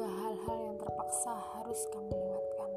[0.00, 2.70] hal yang terpaksa harus kamu lewatkan.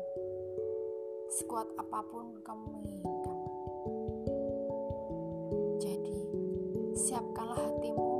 [1.32, 3.40] Sekuat apa pun kamu menginginkan.
[5.80, 6.20] Jadi,
[6.92, 8.12] siapkanlah hatimu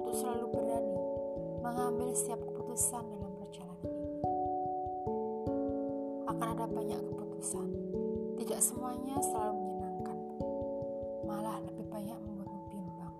[0.00, 1.00] untuk selalu berani
[1.60, 4.16] mengambil setiap keputusan dalam perjalanan ini.
[6.24, 7.68] Akan ada banyak keputusan.
[8.40, 10.18] Tidak semuanya selalu menyenangkan.
[11.28, 13.16] Malah lebih banyak membuatmu bimbang.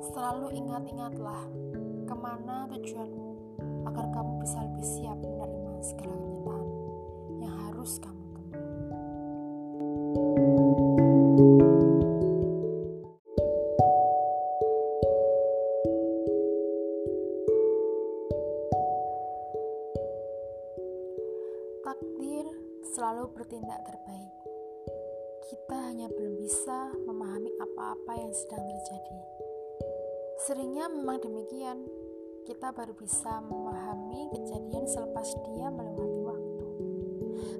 [0.00, 1.44] Selalu ingat-ingatlah
[2.08, 3.23] ke mana tujuanmu
[3.84, 6.66] agar kamu bisa lebih siap menerima segala kenyataan
[7.40, 8.64] yang harus kamu temui.
[21.84, 22.46] Takdir
[22.96, 24.34] selalu bertindak terbaik.
[25.44, 29.20] Kita hanya belum bisa memahami apa-apa yang sedang terjadi.
[30.44, 31.84] Seringnya memang demikian,
[32.44, 33.73] kita baru bisa memahami
[34.34, 36.66] kejadian selepas dia melewati waktu.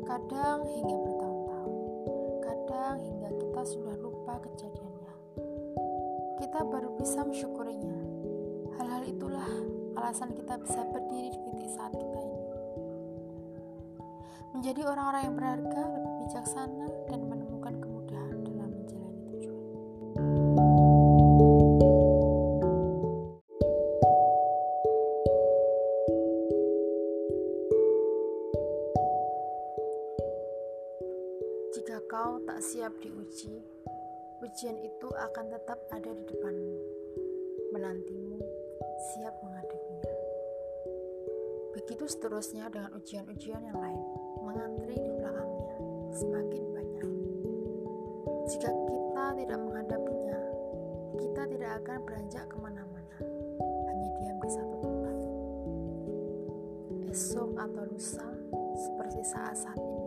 [0.03, 5.15] Kadang hingga bertahun-tahun, kadang hingga kita sudah lupa kejadiannya.
[6.43, 7.99] Kita baru bisa mensyukurinya.
[8.75, 9.49] Hal-hal itulah
[9.95, 12.43] alasan kita bisa berdiri di titik saat kita ini.
[14.55, 17.44] Menjadi orang-orang yang berharga, lebih bijaksana, dan menemukan
[31.85, 33.61] Jika kau tak siap diuji,
[34.41, 36.77] ujian itu akan tetap ada di depanmu,
[37.77, 38.41] menantimu
[39.13, 40.17] siap menghadapinya.
[41.77, 44.01] Begitu seterusnya dengan ujian-ujian yang lain,
[44.41, 45.77] mengantri di belakangnya
[46.17, 47.11] semakin banyak.
[48.49, 50.41] Jika kita tidak menghadapinya,
[51.21, 53.19] kita tidak akan beranjak ke mana-mana,
[53.61, 55.17] hanya diam di satu tempat.
[57.13, 58.25] Esok atau lusa,
[58.73, 60.04] seperti saat-saat ini,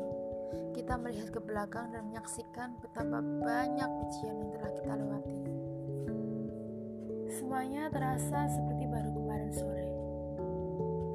[0.72, 5.38] kita melihat ke belakang dan menyaksikan betapa banyak ujian yang telah kita lewati.
[7.28, 9.88] Semuanya terasa seperti baru kemarin sore.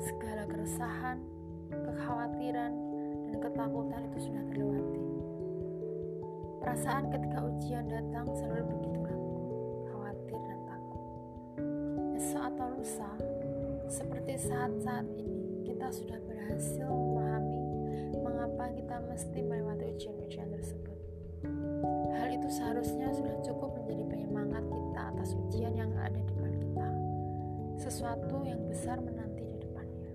[0.03, 1.19] Segala keresahan,
[1.73, 2.73] kekhawatiran,
[3.27, 5.05] dan ketakutan itu sudah terlewati.
[6.63, 9.39] Perasaan ketika ujian datang selalu begitu ragu,
[9.91, 11.03] khawatir, dan takut.
[12.21, 13.11] Esok atau lusa,
[13.89, 16.87] seperti saat-saat ini, kita sudah berhasil
[28.03, 30.11] Sesuatu yang besar menanti di depannya.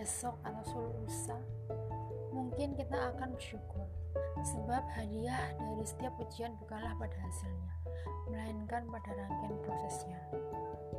[0.00, 1.36] Esok atau lusa,
[2.32, 3.84] mungkin kita akan bersyukur
[4.40, 7.74] sebab hadiah dari setiap ujian bukanlah pada hasilnya,
[8.32, 10.16] melainkan pada rangkaian prosesnya.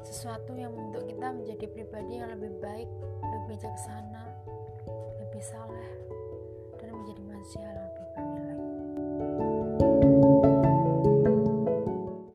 [0.06, 2.90] Sesuatu yang membentuk kita menjadi pribadi yang lebih baik,
[3.26, 4.22] lebih bijaksana,
[5.18, 6.07] lebih saleh,